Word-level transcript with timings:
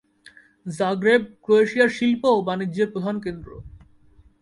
Zagreb 0.69 1.21
ক্রোয়েশিয়ার 1.43 1.89
শিল্প 1.89 2.21
ও 2.31 2.37
বাণিজ্যের 2.47 2.87
প্রধান 2.93 3.15
কেন্দ্র। 3.25 3.49